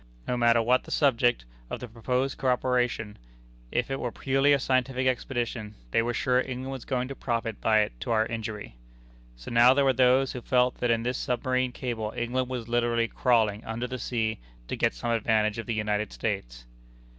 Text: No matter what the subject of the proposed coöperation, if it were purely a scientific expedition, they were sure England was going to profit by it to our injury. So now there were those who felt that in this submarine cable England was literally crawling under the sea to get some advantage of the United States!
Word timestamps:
No 0.27 0.35
matter 0.35 0.63
what 0.63 0.83
the 0.83 0.89
subject 0.89 1.45
of 1.69 1.79
the 1.79 1.87
proposed 1.87 2.39
coöperation, 2.39 3.17
if 3.71 3.91
it 3.91 3.99
were 3.99 4.11
purely 4.11 4.51
a 4.51 4.57
scientific 4.57 5.05
expedition, 5.05 5.75
they 5.91 6.01
were 6.01 6.11
sure 6.15 6.39
England 6.41 6.71
was 6.71 6.85
going 6.85 7.07
to 7.09 7.15
profit 7.15 7.61
by 7.61 7.81
it 7.81 7.93
to 7.99 8.09
our 8.09 8.25
injury. 8.25 8.77
So 9.35 9.51
now 9.51 9.75
there 9.75 9.85
were 9.85 9.93
those 9.93 10.31
who 10.31 10.41
felt 10.41 10.79
that 10.79 10.89
in 10.89 11.03
this 11.03 11.19
submarine 11.19 11.71
cable 11.71 12.11
England 12.15 12.49
was 12.49 12.67
literally 12.67 13.09
crawling 13.09 13.63
under 13.63 13.85
the 13.85 13.99
sea 13.99 14.39
to 14.69 14.75
get 14.75 14.95
some 14.95 15.11
advantage 15.11 15.59
of 15.59 15.67
the 15.67 15.75
United 15.75 16.11
States! 16.11 16.65